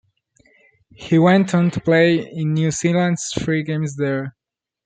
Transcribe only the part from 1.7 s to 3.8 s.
play in New Zealand's three